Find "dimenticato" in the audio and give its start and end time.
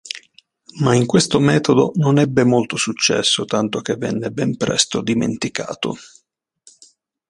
5.03-5.95